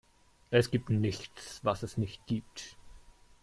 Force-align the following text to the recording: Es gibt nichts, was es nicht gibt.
Es 0.49 0.71
gibt 0.71 0.89
nichts, 0.89 1.63
was 1.63 1.83
es 1.83 1.95
nicht 1.95 2.25
gibt. 2.25 2.75